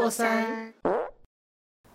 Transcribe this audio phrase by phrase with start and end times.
[0.00, 0.72] 过山。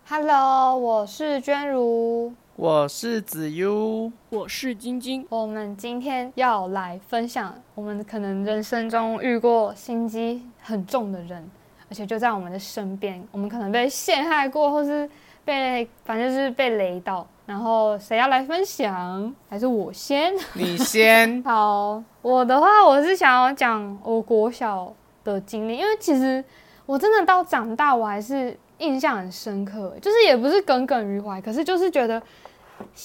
[0.08, 2.32] Hello，我是娟如。
[2.56, 5.26] 我是子悠，我是晶晶。
[5.28, 11.50] 我们今天要来分享我们可能人生中遇过心机很重的人，
[11.90, 15.10] 而且就在我们的身边，我们可能被陷害过，或是
[15.44, 17.26] 被反正就是被雷到。
[17.48, 19.34] 然后谁要来分享？
[19.50, 20.32] 还是我先？
[20.54, 21.42] 你先。
[21.42, 24.94] 好，我的话我是想要讲我国小
[25.24, 26.44] 的经历，因为其实
[26.86, 32.22] 我真的到长大我还是印象很深刻，就是也不是耿耿于怀，可是就是觉得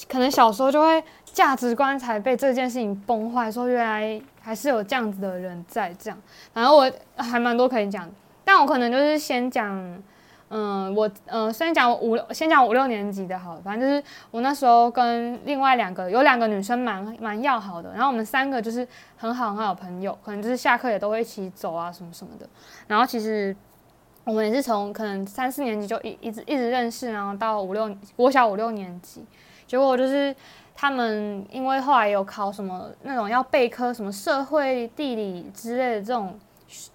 [0.08, 6.18] 可能小时候就会价值观才被这件事情崩坏，说原来还是有这样子的人在这样，
[6.52, 8.08] 然后我还蛮多可以讲，
[8.44, 10.02] 但我可能就是先讲。
[10.52, 18.84] 嗯，我嗯先讲五先讲五六年级的好，反正就是我那时候跟另外两个有两个女生蛮蛮要好的，然后我们三个就是
[19.16, 22.44] 很好很好的朋友，可能就是下课也都会一起走啊什么什么的。
[22.88, 23.54] 然后其实
[24.24, 29.24] 我们也是从可能三四年级就一一直一直认识，然后到五六国小五六年级，
[29.66, 30.34] 结果就是
[30.74, 36.38] 他们因为后来有考什么那种要备科什么社会地理之类的这种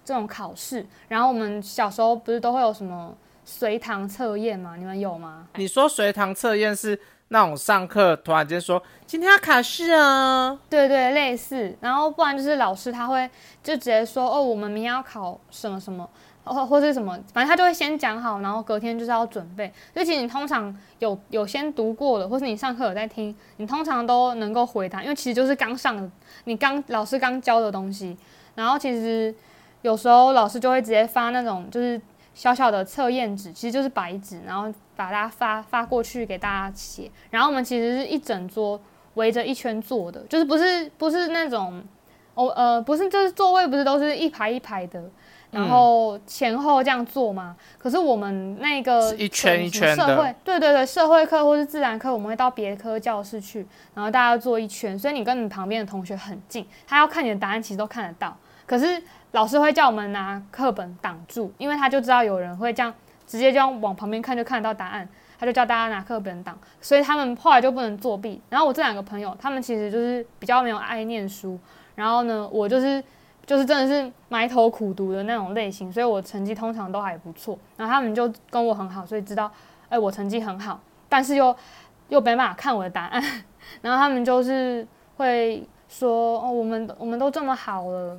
[0.04, 3.14] 这种考试，然后我们小时候不是都会有什么。
[3.48, 4.74] 随堂测验吗？
[4.76, 5.46] 你们有吗？
[5.54, 10.58] 你说随堂测验是那种上课突然间说今天要考试啊？
[10.68, 11.72] 对对，类似。
[11.80, 13.30] 然后不然就是老师他会
[13.62, 16.10] 就直接说哦，我们明天要考什么什么，
[16.46, 19.70] 或或是什么，反正他就会先讲好，然后隔天就是要准备。
[19.92, 26.10] 所以其实你通常有有先读过的，或是你上课有在听，你通常都能够回答，因为其实就是刚上，
[26.44, 28.16] 你刚老师刚教的东西。
[28.54, 29.34] 然后其实
[29.82, 32.00] 有时候老师就会直接发那种就是。
[32.36, 37.10] 小小的测验纸其实就是白纸，然后把它发发过去给大家写。
[37.30, 38.78] 然后我们其实是一整桌
[39.14, 41.82] 围着一圈坐的，就是不是不是那种
[42.34, 45.02] 哦呃不是就是座位不是都是一排一排的，
[45.50, 47.56] 然后前后这样坐嘛？
[47.78, 58.36] 可是我们那个一圈一圈社会对对对社会课或是自然课，我们会到别科教室去，然后大家坐一圈，所以你跟你旁边的同学很近，他要看你的答案其实都看得到。
[58.66, 59.00] 可是
[59.30, 62.92] 老师会叫我们拿课本挡住，因为他就知道有人会这样
[63.26, 68.42] 直接这样往旁边看就看得到答案，他就叫大家拿课本挡，所以他们后来就不能作弊。
[68.50, 71.58] 然后我这两个朋友，他们其实就是比较没有爱念书，
[71.94, 73.02] 然后呢，我就是
[73.46, 77.58] 就是真的是埋头苦读的那种类型，所以我成绩通常都还不错。
[77.76, 79.50] 然后他们就跟我很好，所以知道
[79.88, 81.56] 哎我成绩很好，但是又
[82.08, 83.22] 又没办法看我的答案，
[83.80, 84.86] 然后他们就是
[85.16, 88.18] 会说哦我们我们都这么好了。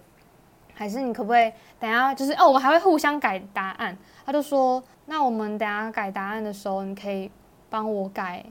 [0.79, 3.97] 还是你可不可以等下就是哦，我们还会互相改答案。
[4.23, 7.31] 他就说，那我们等下改答案的时候，你可以
[7.67, 8.45] 帮我改，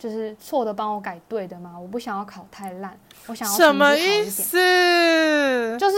[0.00, 1.78] 就是错的帮我改对的嘛？
[1.78, 5.76] 我不想要考太烂，我想要什么意思？
[5.78, 5.96] 就是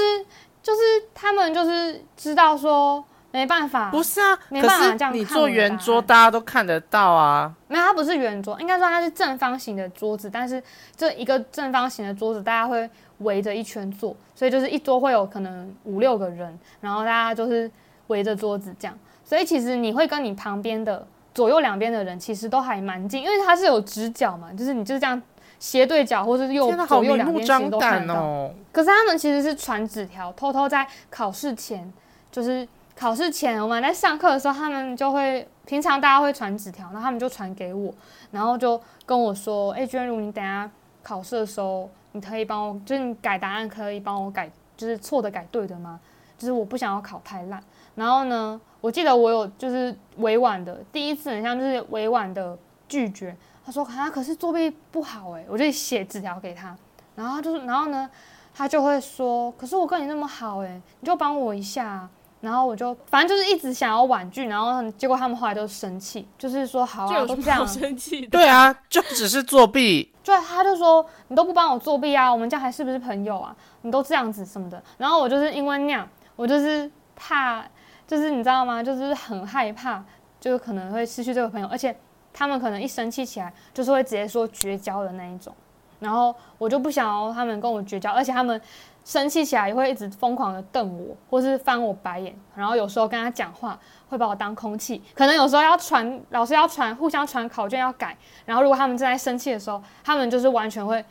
[0.62, 0.80] 就是
[1.14, 5.14] 他们就是知道说没办法，不是啊，没办法这样。
[5.14, 7.54] 你做圆桌，大家都看得到啊。
[7.68, 10.62] 没有，它不是圆桌，应该说它是正方形的桌子，但是
[10.94, 12.90] 这一个正方形的桌子，大家会。
[13.18, 17.70] 围着一圈坐，所以就是一桌会有可能五六个人，然后大家就是
[18.08, 25.20] 围着桌子这样，所以其实你会跟你旁边的左右两边的人其实都还蛮近，因为它是有直角嘛，就是你就是这样
[25.58, 28.50] 斜对角或是右左右两边其实都看得到。
[28.72, 31.92] 可是他们其实是传纸条，偷偷在考试前，
[32.30, 32.66] 就是
[32.96, 37.92] 考试前我们在上课的时候，他们就会平常大家会传纸条，然后他们就传给我，
[38.30, 40.70] 然后就跟我说：“哎，娟如，你等下
[41.02, 45.98] 考试的时候。”你可以帮我，就是你改答案可以帮我改，就是错的改对的吗？
[46.36, 47.58] 就是我不想要考太烂。
[47.94, 52.56] 然后呢，我记得我有就是委婉的，第一次很像就是委婉的
[52.88, 53.36] 拒绝。
[53.64, 56.76] 他说啊，可是作弊不好诶，我就写纸条给他。
[57.14, 58.08] 然后就是，然后呢，
[58.54, 62.08] 他就会说，可是我跟你那么好诶，你就帮我一下。
[62.40, 68.26] 然后我就反正就是一直想要婉拒，然后结果他们后来都生气，就是说好啊，都这样生气。
[68.32, 70.12] 对啊，就只是作弊。
[70.24, 73.54] 对，他就说你都不帮我作弊啊，我们这样还是不是朋友啊？
[73.82, 74.82] 你都这样子什么的。
[74.98, 77.64] 然后我就是因为那样，我就是怕，
[78.12, 78.82] 就是你知道吗？
[78.82, 80.04] 就是很害怕，
[80.38, 81.96] 就是可能会失去这个朋友，而且
[82.30, 85.54] 他们可能一生气起来，就是会直接说绝交的那一种。
[85.98, 88.60] 然后我就不想要他们跟我绝交，而且他们。
[89.04, 93.76] 生气起来也会一直疯狂的瞪我，或是翻我白眼，然后有时候跟他讲话
[94.08, 95.02] 会把我当空气。
[95.12, 98.16] 可能有时候要传老师要传互相传考卷要改，
[98.46, 101.04] 然后如果他们正在生气的时候，他们就是完全会，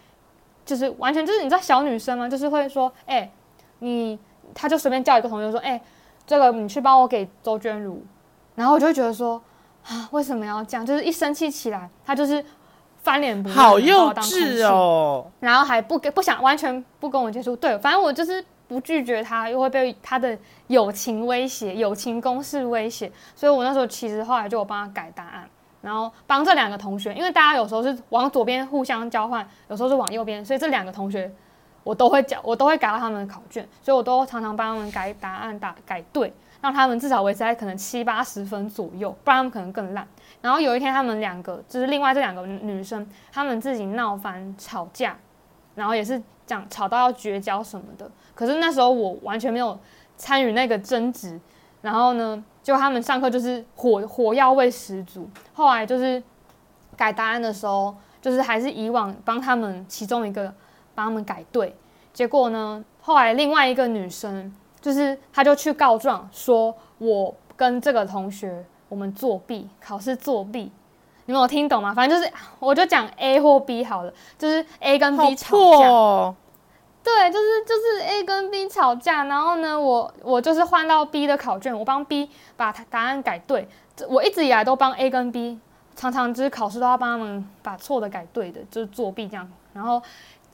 [0.66, 2.30] 就是完全就是你知道小女生吗？
[2.30, 3.30] 就是会说，哎，
[3.80, 4.18] 你
[4.56, 5.82] 他就随便叫一个同学说，哎，
[6.32, 8.02] 这个你去帮我给周娟如，
[8.56, 9.42] 然后我就会觉得说，
[9.84, 10.86] 啊，为什么要这样？
[10.86, 12.44] 就是一生气起来，他就是。
[13.04, 15.26] 翻脸不认，好幼稚哦！
[15.40, 20.38] 然后还不给不想完全不跟我接触，对，反正我就是不拒绝他，又会被他的
[20.68, 25.50] 友情威胁、友情攻势威胁，所以我那时候其实后来就有帮他改答案，
[25.82, 31.34] 然后帮这两个同学，因为大家有时候是往左边互相交换，有时候是往右边，所以这两个同学
[31.84, 36.32] 我都会讲，我都会改到他们的考卷，所以我都常常帮他们改答案，打改对，
[36.62, 40.08] 让他们至少维持在可能七八十分左右，不然他们可能更烂。
[40.42, 45.18] 然后有一天，他们两个就是另外这两个女生，她们自己闹翻吵架，
[45.76, 48.10] 然后也是讲吵到要绝交什么的。
[48.34, 49.78] 可是那时候我完全没有
[50.18, 51.40] 参与那个争执，
[51.82, 55.30] 然后呢，就他们上课就是火火药味十足。
[55.54, 56.22] 后来就是
[56.96, 60.52] 改答案的时候，就是还是以往帮他们其中一个
[61.02, 61.76] 帮他们改对。
[62.14, 68.66] 结果呢，后来另外一个女生就是她就去告状，说我跟这个同学。
[68.92, 70.70] 我们作弊，考试作弊，
[71.26, 71.94] 你们有听懂吗？
[71.94, 76.36] 反正就是，我就讲 A 或 B 好了，就是 A 跟 B 吵架，
[77.02, 83.66] 对，就是就是 A 跟 B 吵架，然后呢，我我就是换到 B 的考卷，我帮 B 把答案改对，
[84.10, 85.58] 我一直以来都帮 A 跟 B，
[85.96, 89.50] 常常就是考试都要帮他们把错的改对的，就是作弊这样。
[89.72, 90.04] 然后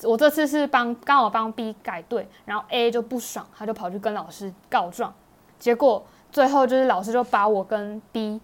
[0.03, 5.13] 我这次是帮刚好帮 B 改对，然后 A 就不爽，他就跑去跟老师告状，
[5.59, 6.05] 结果。
[6.29, 8.39] 最后就是老师就把我跟 B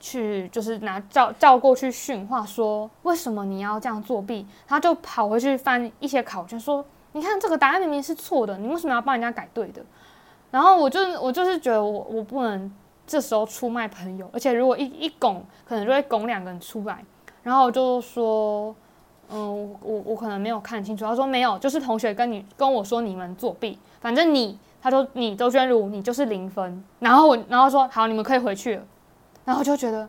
[0.00, 4.46] 去，就是拿叫叫过去训话，说为什么你要这样作弊？
[4.66, 9.82] 他就跑回去翻一些考卷，说你看这个答案明明是错的，你为什么要帮人家改对的？
[10.50, 12.74] 然后我就我就是觉得我我不能
[13.06, 17.04] 这时候出卖朋友，而且如果一一拱，可能就会拱两个人出来。
[17.42, 18.74] 然后我就说，
[19.30, 21.04] 嗯，我我可能没有看清楚。
[21.04, 24.58] 他说没有，就是同学跟你跟我说你们作弊，反正你。
[24.80, 28.82] 他说：“你周娟如，你就是零分。”然后我，然后说：“好，你们可以回去了。”
[29.44, 30.08] 然后就觉得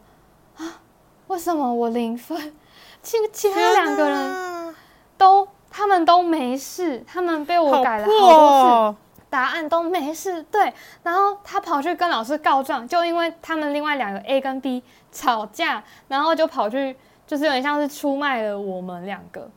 [0.58, 0.80] 啊，
[1.26, 2.54] 为什么我零分？
[3.02, 4.76] 其其他两个人
[5.18, 8.98] 都，他们都没事，他们被我改了好多次，
[9.32, 10.44] 答案都没事。
[10.44, 10.72] 对，
[11.02, 16.96] 然后他跑去跟老师告状，就因为他们另外两个 A 跟 B 吵架，然后就跑去，
[17.30, 19.48] 就是有点像是出卖了我们两个。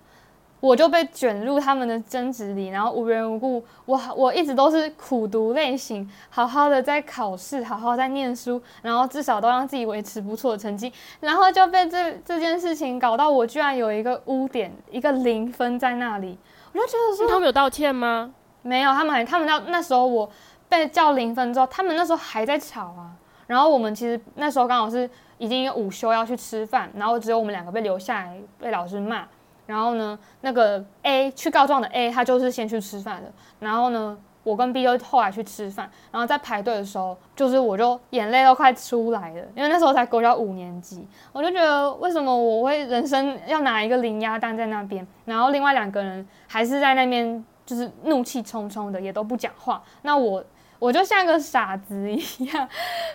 [0.60, 16.38] 我就被卷入他们的争执里，然后无缘无故，我我一直都是苦读类型，好好的在考试，好好在念书，然后至少都让自己维持不错的成绩，然后就被这这件事情搞到我居然有一个污点，一个零分在那里，
[16.72, 18.32] 我就觉得说他们有道歉吗？
[18.62, 20.30] 没有，他们还他们到那时候我
[20.69, 23.10] 被叫零分之后，他们那时候还在吵啊，
[23.48, 25.10] 然后我们其实那时候刚好是
[25.42, 29.26] 已经午休要去吃饭，然后只有我们两个被留下来被老师骂。
[29.66, 33.32] 然后呢，那个 A 去告状的 A，他就是先去吃饭的。
[33.58, 35.90] 然后呢，我跟 B 又后来去吃饭。
[36.12, 49.82] 然后在排队的时候，就是我就眼泪都快出来了，因为那时候才国小五年级，我就觉得为什么我会人生要拿一个零鸭蛋在那边，然后另外两个人还是在那边就是怒气冲冲的，也都不讲话。
[50.02, 50.44] 那我
[50.78, 52.68] 我就像个傻子一样，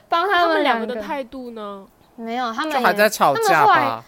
[0.10, 1.86] 帮他们两个的态度呢？
[2.18, 4.04] 没有，他们就还在吵架吧。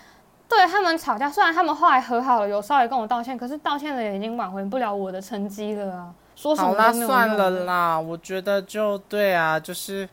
[0.49, 6.13] 对他们吵架，虽然他们后来和好了，有稍微跟我道歉，可是道歉了也已经挽回不了我的成绩了啊！
[6.35, 10.09] 说什么都没有算了啦，我觉得就对啊，就是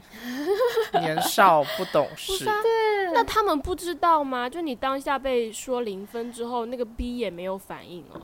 [1.00, 2.44] 年少不懂事。
[2.44, 4.46] 对，那他们不知道吗？
[4.46, 8.20] 就你当下被说零分之后，那个 B 也没有反应哦。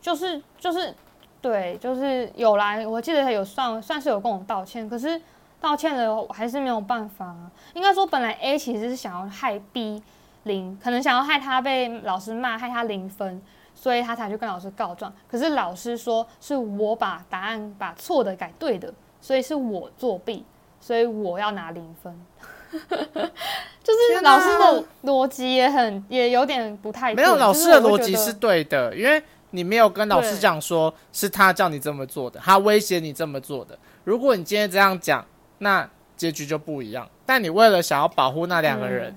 [0.00, 0.94] 就是就是，
[1.42, 5.20] 对，就是有来，我记得他有算算是有跟我道歉，可是
[5.64, 7.34] 道歉了我还是没有办法。
[7.72, 10.02] 应该说，本来 A 其实是想要害 B。
[10.46, 13.40] 零可能想要害他被老师骂，害他零分，
[13.74, 15.10] 所以他才去跟老师告状。
[15.26, 18.92] 可是老师说是我把答案把错的改对的，
[19.22, 20.44] 所以是我作弊，
[20.82, 22.14] 所以我要拿零分。
[22.70, 33.78] 就是老师的逻辑也很也有点不太没有老师的逻辑是对的，因为你没有跟老师讲说是他叫你这么做的，他威胁你这么做的。
[34.04, 35.24] 如果你今天这样讲，
[35.58, 37.08] 那结局就不一样。
[37.26, 39.16] 但你为了想要保护那两个人，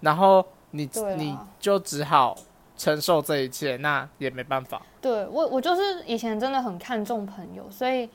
[0.00, 0.44] 然后。
[0.70, 2.36] 你你就只好
[2.76, 4.82] 承受这一切，那也没办法。
[5.00, 8.06] 对我，我就是以前真的很看重朋友，所以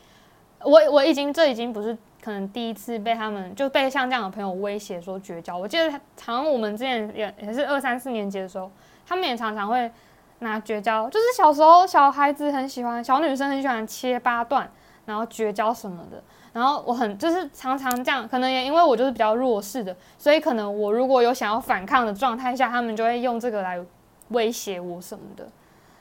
[0.59, 5.57] 我我已经这已经不是可能第一次被他们就被像这样的朋友威胁说绝交。
[5.57, 8.71] 我记得常我们之前也也是二三四年级的时候，
[9.03, 9.91] 他们也常常会
[10.37, 14.71] 拿绝交，就是小时候小孩子很喜欢，小女生很喜欢切八段，
[15.07, 16.21] 然后绝交什么的。
[16.53, 23.83] 然后我很就是常常这样，可能也因为我就是比较弱势的，所以可能我如果有想要反抗的状态下，他们就会用这个来
[24.29, 25.47] 威胁我什么的。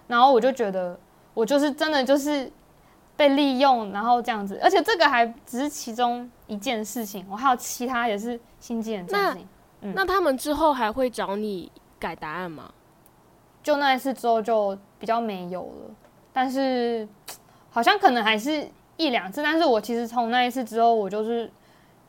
[0.06, 0.98] 然后我就觉得
[1.32, 2.52] 我就是真的就是
[3.16, 9.38] 被利用，然后这样子，而且这个还只是其中一件事情，我还有其他也是心机很重的
[9.80, 9.94] 嗯。
[9.96, 12.70] 那他们之后还会找你改答案吗？
[13.62, 15.94] 就那一次之后就比较没有了，
[16.30, 17.08] 但是
[17.70, 18.68] 好像可能还是。
[19.02, 21.50] 一两次，但是我其实从那一次之后，我就是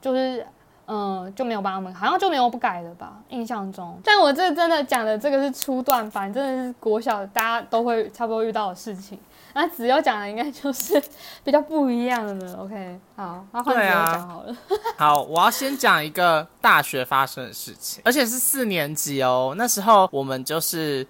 [0.02, 0.46] 就是
[0.86, 3.98] 嗯、就没有帮他们，好像就没有不改了吧，印象中。
[4.04, 9.18] 但我这真的讲的这个是初段班，真的是国小大家都会差不多遇到的事情。
[9.56, 11.02] 那子悠讲的应该就是
[11.44, 12.58] 比较不一样的了。
[12.58, 14.58] OK，好，那换子悠对啊讲好了。
[14.98, 19.54] 好，我要先讲一个大学发生的事情，而且是四年级哦。
[19.58, 21.08] 那时候我们就是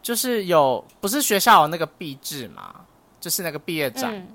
[0.00, 2.74] 就是有不是学校有那个毕制嘛，
[3.20, 4.26] 就是那个毕业展，嗯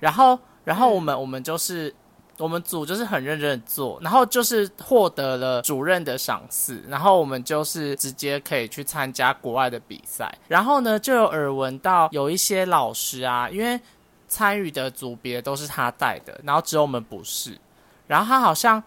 [0.00, 1.94] 然后然后我们、我们就是
[2.38, 13.80] 我们组就是很认真的做，然后就是获得了主任的赏赐，然后我们就是直接可以去参加国外的比赛，然后呢就有耳闻到有一些老师啊，因为
[14.26, 17.56] 参与的组别都是他带的，然后只有我们不是，
[18.06, 18.82] 然后他好像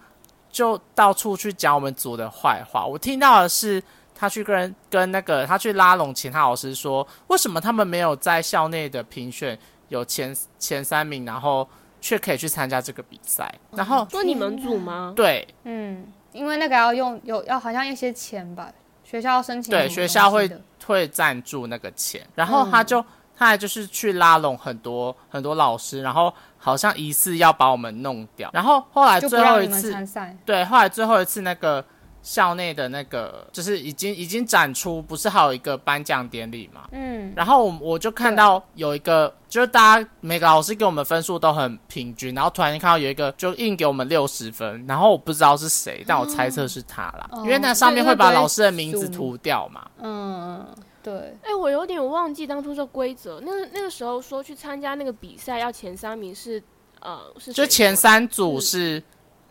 [0.51, 3.81] 就到处去讲我们组的坏话，我听到的是。
[4.15, 9.57] 他去跟跟那个他去拉拢其他老师说，为什么他们没有在校内的评选
[9.93, 11.67] 有前前三名，然后
[12.01, 13.53] 却可以去参加这个比赛。
[13.71, 15.13] 然后说你们组吗？
[15.15, 18.71] 对嗯，因为那个要用有要好像一些钱吧，
[19.03, 20.49] 学校要申请对学校会
[20.85, 22.99] 会赞助那个钱，然后他就、
[23.37, 28.49] 他还就是去拉拢很多很多老师，然后好像疑似要把我们弄掉。
[28.51, 30.35] 然后后来就最后一次，参赛。
[30.43, 31.85] 对，后来最后一次那个
[32.23, 36.87] 校内的那个就是已经已经展出，不是还有一个颁奖典礼嘛？
[36.93, 49.85] 嗯，然后我我就看到有一个，就是大家每个老师给我们分数都很平均，然后突然间看到有一个就硬给我们六十分，然后我不知道是谁，但我猜测是他啦，哦因为那上面会把老师的名字涂掉嘛。
[49.99, 50.65] 嗯，
[51.03, 53.41] 对，哎、我有点忘记当初这规则。
[53.41, 56.63] 那个那个时候说去参加那个比赛要前三名是
[57.01, 59.03] 呃是就前三组是是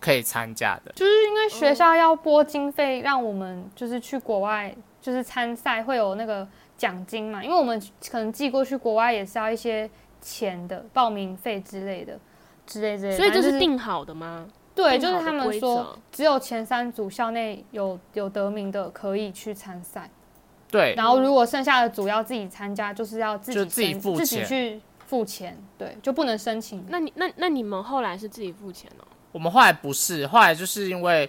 [0.03, 7.81] 可以参加的，就是因为学校要拨经费，让我们就是去国外就是参赛会有那个奖金嘛，因为我们
[8.11, 9.89] 可能寄过去国外也是要一些
[10.21, 12.19] 钱的，报名费之类的，
[12.67, 13.17] 之类之类的。
[13.17, 14.49] 所以就是定好的吗？
[14.75, 20.11] 对，就是他们说只有前三组校内有有得名的可以去参赛，
[20.69, 26.85] 对然后如果剩下的组要自己参加，就是要自己就自己付钱自己去付钱，对，就不能申请。
[26.89, 29.05] 那你那那你们后来是自己付钱哦？
[29.33, 31.29] 我们后来不是，后来就是因为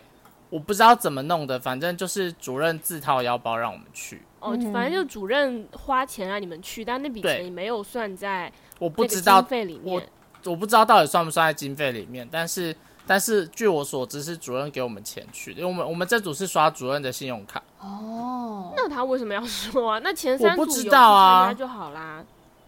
[0.49, 10.07] 我不知道怎么弄的，反正就是主任自掏腰包让我们去，哦，嗯反正就主任花钱让你们去，但那笔钱也没有算在我不知道经费里面。
[10.45, 12.75] 我不知道到底算不算在经费里面，但是
[13.07, 19.99] 但是据我所知是主任给我们钱去的，因为我们我们这组是刷主任的信用卡，哦，那他为什么要说啊？
[20.03, 22.21] 那前三组知道啊参加就好啦。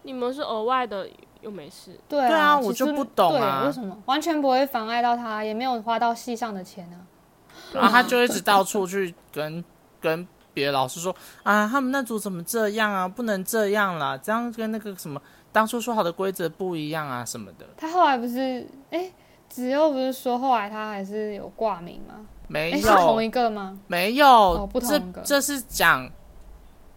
[0.04, 1.06] 你们是额外的，
[1.46, 1.92] 又没事。
[2.08, 6.98] 对对啊啊，我就不懂啊为什么完全不会妨碍到他，也没有花到戏上的钱啊？
[7.72, 9.64] 然后他就一直到处去跟
[10.00, 15.22] 跟别的老师说啊，他们那组怎么这样啊，不能这样啦，这样跟那个什么
[15.52, 19.10] 当初说好的规则不一样啊什么的，他后来不是哎，
[19.48, 22.14] 子悠不是说后来他还是有挂名吗？
[22.18, 23.78] 哎，没有是同一个吗？
[23.86, 26.10] 没有，不同这个这是讲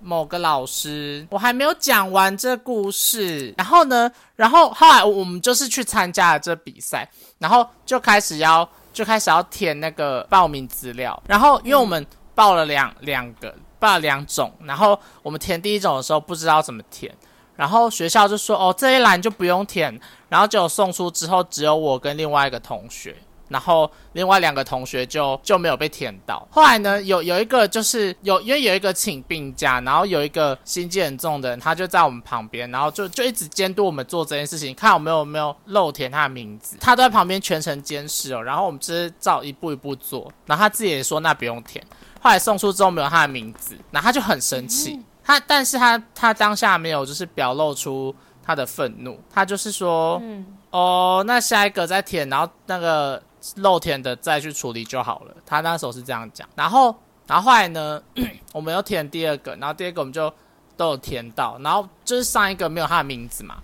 [0.02, 3.54] 某个老师，我还没有讲完这故事。
[3.58, 11.22] 然后呢，然后后来我们就是去参加了这比赛，然后就开始要就开始要填那个报名资料。
[11.28, 17.14] 然后因为我们报了两两个，报了两种，然后我们填第一种的时候不知道怎么填。
[17.56, 23.14] 然后学校就说：“哦，这一栏就不用填。”然后结果送出之后，只有我跟另外一个同学，
[23.50, 26.48] 然后另外两个同学就就没有被填到。
[26.50, 36.78] 后来呢，有有一个就是有因为有一个请病假，然后有一个心机很重的人，他就在我们旁边，然后就就一直监督我们做这件事情，看有没有没有漏填他的名字。
[36.80, 41.84] 他都在旁边全程监视哦，然后我们只是照一步一步做，然后他自己也说那不用填。
[42.22, 45.00] 后来送出之后没有他的名字，然后他就很生气。
[45.24, 48.14] 他但是他他当下没有就是表露出
[48.44, 53.22] 他的愤怒，他就是说，嗯，哦，那下一个再填，然后那个
[53.56, 55.36] 漏填的再去处理就好了。
[55.46, 56.96] 他那时候是这样讲，然后
[57.28, 58.02] 然后后来呢，
[58.54, 60.34] 我们又填第二个，然后第二个我们就
[60.76, 63.58] 都有填到，然后就是上一个没有他的名字嘛。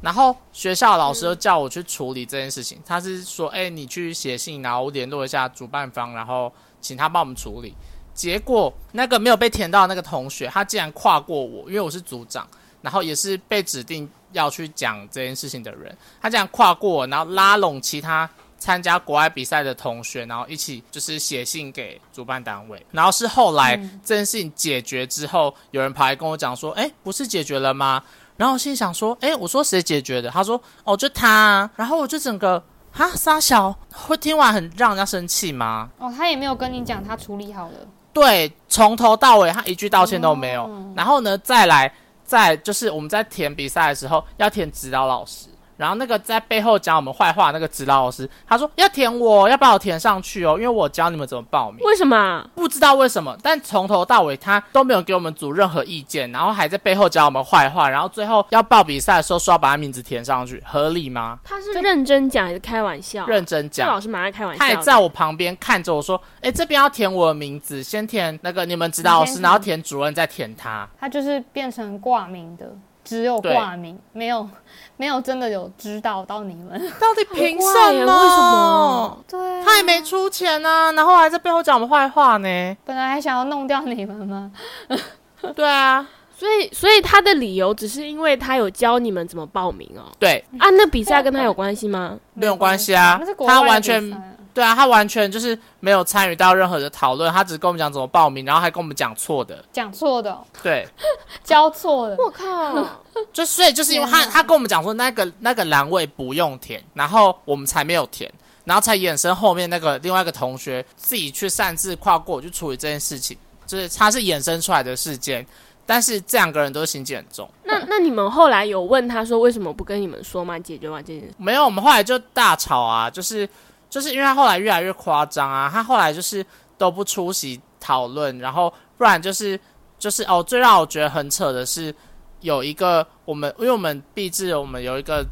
[0.00, 7.72] 然后学校老师又叫我去处理这件事情，他是说，哎、你去写信，然后联络一下主办方，然后请他帮我们处理。
[8.12, 12.44] 结果那个没有被填到的那个同学，他竟然跨过我，因为我是组长，
[12.80, 18.28] 然后也是被指定要去讲这件事情的人，他竟然跨过我，然后拉拢其他
[18.62, 22.86] 参加国外比赛的同学，然后一起就是写信给主办单位。
[22.92, 28.00] 然后是后来、这件事情解决之后，有人跑来跟我讲说：“哎，不是解决了吗？”
[28.38, 35.90] 然后我心想说：“哎，我说谁解决的？”他说：“哦，就他、啊。”然后我就整个哈沙小，会听完很让人家生气吗？
[35.98, 37.74] 哦，他也没有跟你讲他处理好了。
[38.12, 40.62] 对，从头到尾他一句道歉都没有。
[40.66, 41.92] 哦然后呢，再来，
[42.24, 45.48] 再就是我们在填比赛的时候要填指导老师，
[45.82, 51.80] 然后那个在背后讲我们坏话那个指导老师，他说要填我，要把我填上去哦，因为我教你们怎么报名。
[51.84, 52.48] 为什么？
[52.54, 61.40] 不知道为什么，但从头到尾他都没有给我们组任何意见，然后还在背后讲我们坏话，然后最后要报比赛的时候说要把他名字填上去，合理吗？
[61.42, 63.26] 他是认真讲还是开玩笑？
[63.26, 64.60] 认真讲，老师蛮爱开玩笑。
[64.60, 72.72] 他也在我旁边看着我说：“哎，这边要填我的名字，先填那个你们指导老师，然后填主任，再填他。”他就是变成挂名的。
[73.04, 74.48] 只有挂名，没有
[74.96, 77.66] 没有真的有知道到你们 到底凭什
[78.04, 78.22] 么？
[78.22, 79.24] 为什么？
[79.28, 82.76] 对，他也没出钱呢，然后还在背后讲我们坏话呢。
[82.84, 84.52] 本来还想要弄掉你们吗？
[85.56, 86.06] 对啊，
[86.36, 90.02] 所以所以他的理由只是因为他有教你们怎么报名哦。
[90.18, 92.16] 对啊，那比赛跟他有关系吗？
[92.34, 94.31] 没有关系啊，他完全。
[94.54, 100.86] 对啊，他完全就是没有参与到任何的讨论，他只跟我们讲怎么报名，然后还跟我们讲错的，讲错的，对，
[101.42, 102.16] 教错了。
[102.18, 102.86] 我靠！
[103.32, 108.30] 就所以就是因为他他跟我们讲说那个那个栏位不用填，然后我们才没有填，
[108.64, 115.46] 然后才衍生后面那个另外一个同学自己去擅自跨过去处理这件事情，就是他是衍生出来的事件，
[115.86, 117.48] 但是这两个人都心机很重。
[117.64, 120.58] 那那你们后来有问他说为什么不跟你们说吗？
[120.58, 121.34] 解决完这件事？
[121.38, 123.48] 没有，我们后来就大吵啊，就是。
[123.92, 126.44] 就是因为他后来越来越夸张啊，他后来就是
[126.78, 129.60] 都不出席讨论，然后不然就是
[129.98, 131.94] 就是哦，最让我觉得很扯的是
[132.40, 135.22] 有一个我们，因为我们毕制，我们有一个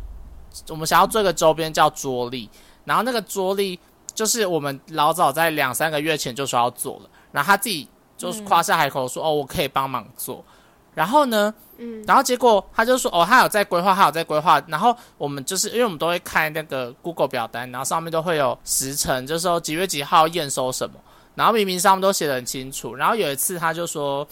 [0.68, 2.50] 我们想要做一个周边叫桌历，
[2.84, 3.80] 然后那个桌历
[4.12, 7.88] 就是我们老早在两三个月前就说要做了，然后他自己
[8.18, 10.44] 就是夸下海口说哦，我可以帮忙做。
[10.92, 14.60] 然后呢，嗯，然后结果他就说，哦，他有在规划，他有在规划。
[14.66, 20.96] 然后我们就是因为我们都会看那个 Google 表单，然后上面都会有时辰，就是说几月几号验收什么。
[21.36, 22.96] 然后明明上面都写的很清楚。
[22.96, 24.26] 然后有一次他就说，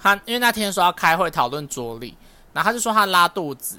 [0.00, 2.14] 他因为那天说要开会讨论桌历，
[2.52, 3.78] 然后他就说他拉肚子，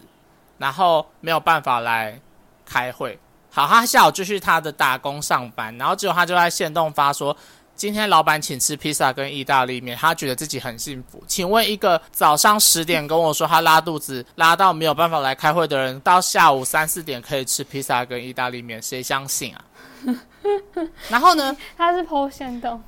[0.58, 2.20] 然后没有办法来
[2.66, 3.20] 开会。
[3.52, 7.38] 好，他下午就去他的打工上班，然后结果他就在线动发说。
[7.76, 11.24] 今天老板请吃披萨跟意大利面，他觉得自己很幸福。
[11.26, 19.64] 请问一个早上十点跟我说他拉肚子拉到没有办法来开会的人，到下午三四点可以吃披萨跟意大利面，谁相信啊？
[21.10, 21.58] 然后呢？
[21.76, 22.80] 他是剖线洞。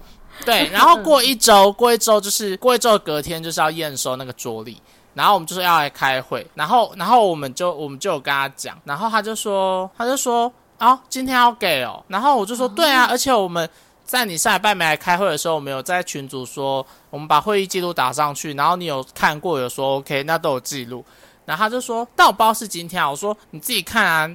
[0.45, 4.79] 对，然后过一周，过一周就是过一周隔天就是要验收那个桌历，
[5.15, 13.67] 然后我们就是要来开会，然后然后我们就我们就有跟他讲，然后他就说他就说啊，今天要给哦，然后我就说对啊，而且我们。
[14.03, 21.03] 在你上礼拜没来开会的时候，我们有在群组说，我们把会议记录打上去，然后你有看过，有说 OK，那都有记录。
[21.45, 23.09] 然后他就说，但我不知道是今天啊。
[23.09, 24.29] 我说你自己看啊。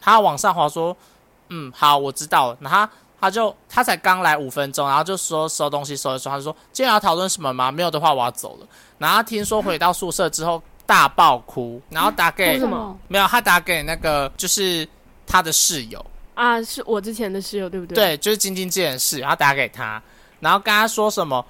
[0.00, 0.94] 他往上滑说，
[1.48, 2.58] 嗯，好，我知道了。
[2.60, 2.86] 然后
[3.18, 7.72] 他就他才刚来五分钟，然后就说收东西收一收，他就说今天要讨论什么吗？
[7.72, 8.66] 没有的话我要走了。
[8.98, 12.94] 然后听说回到宿舍之后大爆哭，然后打给什么？
[13.08, 14.86] 没有，他打给那个就是
[15.26, 16.04] 他的室友。
[16.34, 17.94] 啊，是我之前的室友，对不对？
[17.94, 20.02] 对，就是晶晶这件事，然后打给他，
[20.40, 21.44] 然后跟他说什么，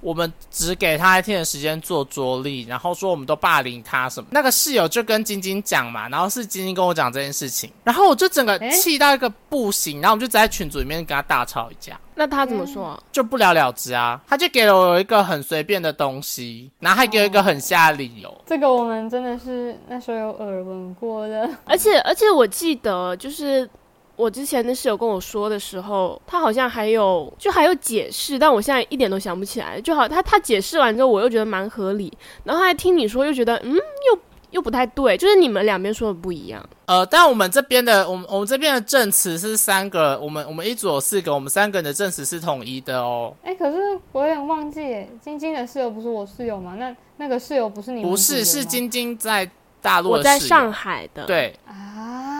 [0.00, 4.28] 我们只给他一天的时间做桌历，然后说我们都霸凌他什么。
[4.30, 11.98] 那个室友就跟晶晶讲嘛，然后是晶晶跟我讲这件事情，然后我就整个气到一个不行，然后我们就在群组里面跟他大吵一架。
[12.14, 13.02] 那他怎么说？
[13.12, 18.42] 就不了了之啊，他就给了我一个很随便的东西，然后还给我一个很瞎的理由。
[18.46, 23.68] 这个我们真的是那时候有耳闻过的，而且而且我记得就是。
[24.16, 29.80] 我之前的室友跟我说的时候，他好像还有就还有解释，但我现在一点都想不起来。
[29.80, 32.12] 就好他他解释完之后，我又觉得蛮合理，
[32.44, 34.18] 然后还听你说又觉得嗯又
[34.52, 36.66] 又不太对，就是你们两边说的不一样。
[36.86, 43.34] 呃，但我们这边的我们我们这边的证词是三个，我们我们一组有四个，我们三个人的证词是统一的哦。
[43.42, 43.76] 哎，可是
[44.12, 46.76] 我有点忘记，晶晶的室友不是我室友吗？
[46.78, 48.02] 那那个室友不是你？
[48.02, 49.50] 不是，是晶晶在
[49.82, 51.26] 大陆，我在上海的。
[51.26, 52.35] 对啊。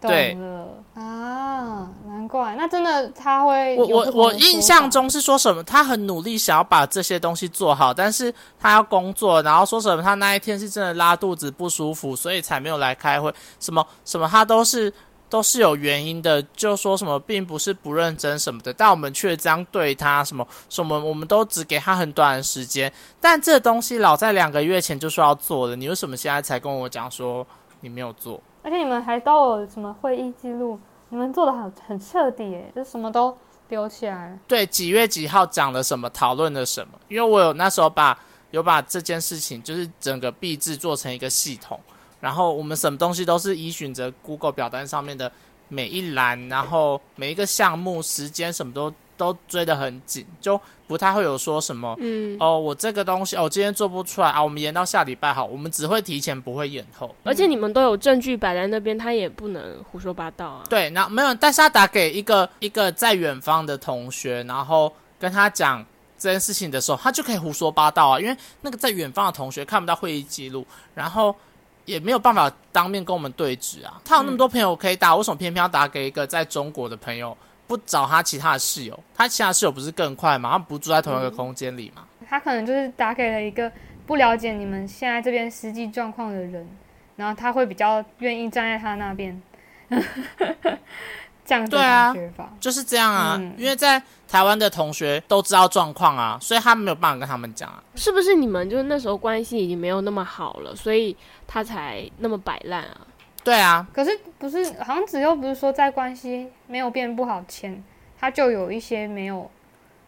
[0.00, 3.76] 对了啊，难怪，那真的他会。
[3.76, 13.32] 我我我印象中是说什么，他很努力想要把这些东西做好，但是他要工作，然后说什么他那一天是真的拉肚子不舒服，所以才没有来开会。
[13.60, 14.92] 什么什么他都是
[15.32, 27.46] 都是有原因的，就说什么并不是不认真什么的，但我们却这样对他，什么什么我们都只给他很短的时间，但这东西老在两个月前就说要做的，你为什么现在才跟我讲说
[27.80, 28.38] 你没有做？
[28.62, 30.78] 而且你们还都有什么会议记录？
[31.08, 33.34] 你们做的很很彻底诶，就什么都
[33.70, 34.38] 留起来。
[34.46, 36.92] 对，几月几号讲了什么，讨论了什么？
[37.08, 38.18] 因为我有那时候把
[38.50, 41.80] 有把这件事情，就是整个币制做成一个系统，
[42.22, 45.30] 然后我们什么东西都是依循着 Google 表单上面的
[45.68, 48.90] 每一栏，然后每一个项目时间什么都。
[49.14, 60.64] 都追得很紧，就不太会有说什么，嗯，哦，我这个东西哦，今天做不出来啊，我们延到下礼拜好，我们只会提前不会延后，而且你们都有证据摆在那边，他也不能胡说八道啊。
[60.68, 65.84] 对，那没有，但是他打给一个一个在远方的同学，然后跟他讲
[66.18, 71.36] 这件事情的时候，他就可以胡说八道啊，因为那个在远方的同学看不到会议记录，然后。
[71.84, 74.00] 也没有办法当面跟我们对质啊！
[74.04, 77.36] 他有那么多朋友可以打，为什么偏偏要打给一个在中国的朋友？
[77.66, 78.98] 不找他其他的室友？
[79.14, 80.52] 他其他室友不是更快吗？
[80.52, 82.04] 他不住在同一个空间里吗？
[82.28, 83.70] 他可能就是打给了一个
[84.06, 86.66] 不了解你们现在这边实际状况的人，
[87.16, 89.42] 然后他会比较愿意站在他那边。
[91.44, 92.14] 这样对啊，
[92.60, 97.82] 就是这样啊，因为在台湾的同学都知道状况啊，所以他没有办法跟他们讲啊。
[97.96, 103.00] 是不是你们就是那时候关系已经没有那么好了，所以他才那么摆烂啊？
[103.42, 107.82] 对啊，可是不是，好像子又不是说在关系没有变不好前，
[108.20, 109.50] 他就有一些没有，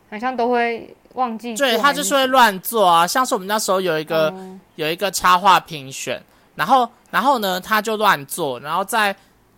[0.09, 1.57] 好像都会忘记。
[1.57, 4.33] 对他就是会乱做啊，像是我们那时候有一个
[4.77, 6.23] 有一个插画评选，
[6.55, 9.15] 然后然后呢他就乱做，然后在。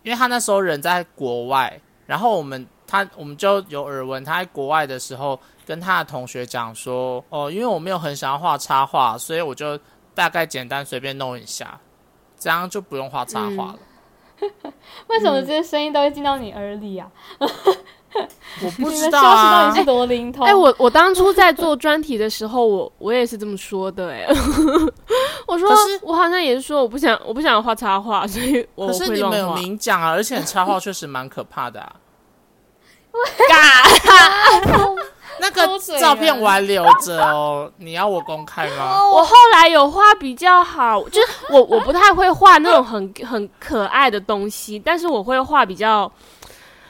[0.07, 9.77] 因为他那时候人在国外，然后我们他我们就有耳闻，他在国外的时候跟他的同学讲说，哦，因为我没有很想要画插画，所以我就
[10.15, 11.77] 大概简单随便弄一下，
[12.39, 13.79] 这样就不用画插画了。
[15.07, 17.11] 为什么这些声音都会进到你耳里啊？
[18.63, 19.65] 我不知道啊。
[19.65, 20.45] 到底是多灵通？
[20.45, 24.27] 哎，我我当初在做专题的时候，我我也是这么说的，哎。
[25.47, 25.69] 我说，
[26.01, 31.93] 我好像也是说，我不想，我不想画插画，所以我可是你们有明讲啊，而且插画确实蛮可怕的啊。
[35.39, 35.67] 那个
[35.99, 39.07] 照片我还留着哦，你要我公开吗？
[39.07, 46.11] 我后来有画比较好，就是我我不太会画那种很很可爱的东西，但是我会画比较，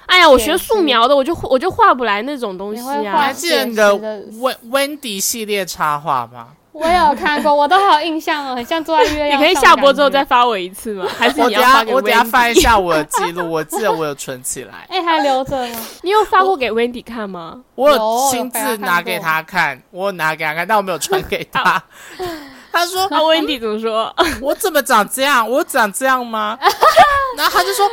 [0.08, 3.18] 哎呀，我学素描的，我就我就画不来那种东西啊。
[3.18, 3.96] 还记得你的
[4.40, 6.48] 温温迪系列插画吗？
[6.72, 9.40] 我有看过，我都好印象哦，很像坐在月亮。
[9.42, 11.08] 你可以下播之后再发我一次吗？
[11.18, 12.00] 还是你要发给我？
[12.00, 14.86] 等下翻一下我的记录，我记得我有存起来。
[14.90, 15.80] 哎，还留着呢。
[16.04, 17.62] 你有发过给 Wendy 看吗？
[17.74, 21.82] 我有亲自拿给他看，我拿给他看，但我没有传给他。
[22.72, 24.14] 他说：“那，Wendy 怎么说？
[24.40, 25.50] 我怎么长这样？
[25.50, 26.56] 我长这样吗？”
[27.38, 27.88] 然后他就说：“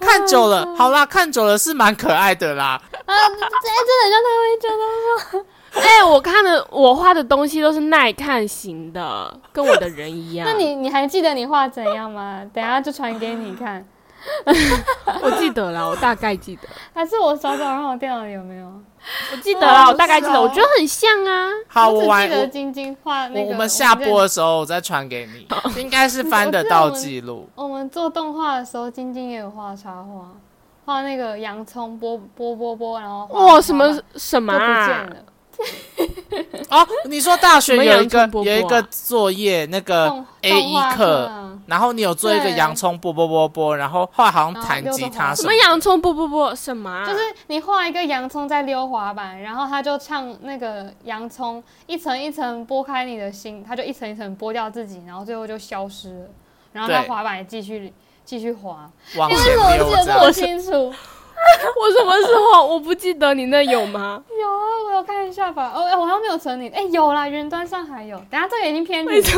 [0.00, 5.46] 看久了，好啦，看久了是蛮可爱的啦。”啊，这真的就他会觉得说。
[5.72, 10.44] 哎，我看的我画的东西都是耐看型的，跟我的人一样。
[10.50, 12.42] 那你你还记得你画怎样吗？
[12.52, 13.86] 等下就传给你看。
[15.22, 16.62] 我记得了，我大概记得。
[16.92, 18.66] 还是我找找，让我电脑有没有？
[19.32, 21.48] 我记得了，我大概记得，我觉得很像啊。
[21.68, 23.52] 好，我记得晶晶画那个。
[23.52, 25.46] 我们下播的时候我再传给你，
[25.80, 27.48] 应该是翻得到记录。
[27.56, 30.30] 我们做动画的时候，晶晶也有画插画，
[30.84, 35.06] 画那个洋葱剥剥剥剥，然后哇，什么什么啊？
[36.70, 41.30] 哦，你说大学有一个有一个作业，那个 A 一课，
[41.66, 45.52] 然后你有做一个洋葱啵啵啵啵，然后后来好像弹吉他什么。
[45.52, 47.04] 洋葱啵啵啵什么？
[47.06, 56.26] 就是你画一个洋葱在溜滑板，然后他就唱那个洋葱一层一层剥开你的心，他就一层一层剥掉自己，然后最后就消失了，
[56.72, 57.92] 然后他滑板也继续
[58.24, 60.94] 继续滑，因为我记得这么清楚。
[61.80, 64.22] 我什么时候我不记得你那有吗？
[64.30, 65.72] 有啊，我有看一下吧。
[65.74, 66.68] 哦，我好像没有存你。
[66.68, 68.18] 哎，有啦，云端上还有。
[68.30, 69.22] 等下这个已经偏离了。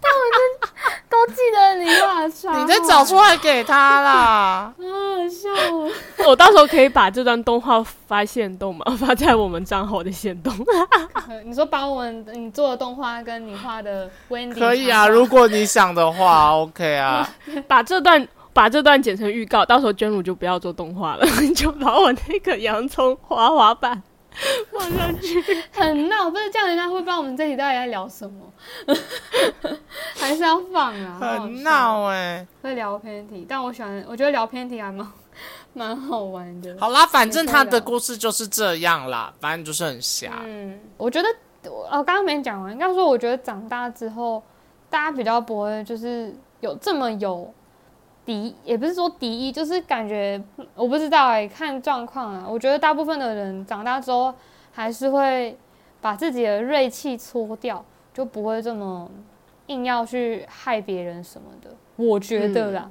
[0.00, 0.70] 但我真
[1.10, 2.62] 都记得你画上。
[2.62, 4.72] 你再找出来给他啦。
[4.78, 4.84] 好，
[5.28, 5.90] 笑哦！
[6.28, 8.84] 我到时候可以把这段动画发现动吗？
[8.98, 10.54] 发在我们账号的线动。
[11.44, 17.28] 你说把我们你做的动画跟你画的 Wendy 可以啊，如果你想的话，OK 啊，
[17.66, 18.26] 把这段。
[18.58, 24.02] 把这段剪成预告，到时候娟如就不要做动画了，你 就把我那个洋葱滑滑板
[24.76, 25.40] 放上去。
[25.70, 28.52] 很闹，不是这样，人家会不知道我们这里到底在聊什么，
[30.18, 31.20] 还是要放啊？
[31.20, 35.06] 很闹哎，会聊偏题，但我喜欢，我觉得聊偏题还蛮
[35.72, 36.76] 蛮好玩的。
[36.80, 40.32] 好啦，反正他的故事就是这样啦，反正就是很瞎。
[40.44, 41.28] 嗯，我觉得
[41.70, 44.42] 我刚刚没讲完，应该说我觉得长大之后，
[44.90, 47.54] 大家比较不会就是有这么有。
[48.28, 50.38] 敌也不是说敌意，就是感觉
[50.74, 52.44] 我不知道哎，看状况啊。
[52.46, 54.34] 我觉得大部分的人长大之后
[54.70, 55.56] 还是会
[56.02, 59.10] 把自己的锐气搓掉，就不会这么
[59.68, 61.70] 硬要去害别人什么的。
[61.96, 62.90] 我觉得啦，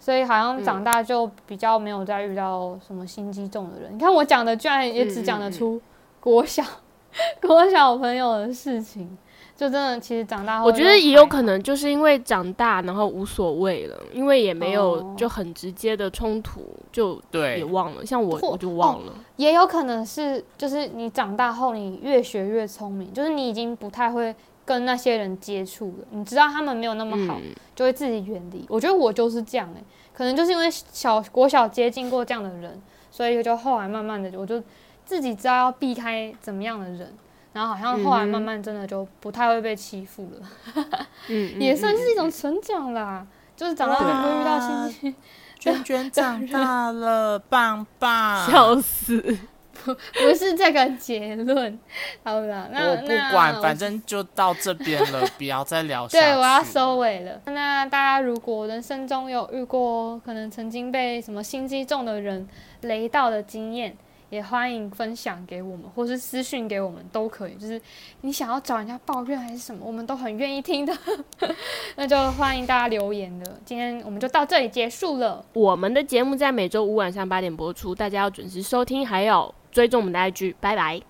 [0.00, 3.94] 所以好像长大就比较没有再遇到什么心机重的人。
[3.94, 5.80] 你看我讲的，居然也只讲得出
[6.18, 6.64] 国小
[7.40, 9.16] 国小朋友的事情。
[9.56, 18.04] 就真的其实长大后，我觉得也有可能就是因为长大，然后无所谓了，因为也没有哦就很直接的冲突，就也，忘了。
[18.04, 19.12] 像我我就忘了。
[19.36, 28.64] 也有可能是，就是你长大后，你越学越聪明，就是你已经不太会跟那些人接触了，你知道他们没有那么好，嗯就会自己远离。
[28.68, 34.60] 我觉得我就是这样哎、可能就是因为小国小接近过这样的人，所以就后来慢慢的我就
[35.04, 37.12] 自己知道要避开怎么样的人，
[37.54, 40.84] 然后好像后来慢慢真的就不太会被欺负了，
[41.28, 43.26] 嗯，也算是一嗯种成长啦。
[43.56, 45.14] 就是长大就不会遇到心情，
[45.60, 48.44] 娟娟长大了，棒棒。
[48.50, 49.38] 笑死。
[49.84, 51.78] 不不是这个结论。
[52.22, 56.24] 好了，那我不管，反正就到这边了，不要再聊下去。
[56.24, 57.40] 对，我要收尾了。
[57.46, 62.48] 那大家如果人生中有遇过可能曾经被什么心机重的人
[62.82, 63.96] 雷到的经验，
[64.34, 67.54] 也欢迎分享给我们，或是私讯给我们都可以。
[67.54, 67.80] 就是
[68.22, 70.92] 你想要找人家抱怨还是什么，我们都很愿意听的。
[71.94, 73.44] 那就欢迎大家留言了。
[73.64, 75.44] 今天我们就到这里结束了。
[75.52, 81.00] 我们的节目在每周五晚上八点播出，大家要准时收听，还有追踪我们的 IG，拜拜。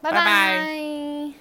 [0.00, 1.39] 拜拜拜拜